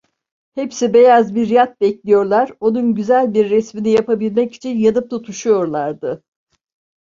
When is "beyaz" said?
0.93-1.35